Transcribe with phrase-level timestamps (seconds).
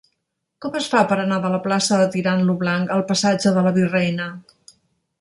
[0.65, 3.69] Com es fa per anar de la plaça de Tirant lo Blanc al passatge de
[3.69, 4.31] la Virreina?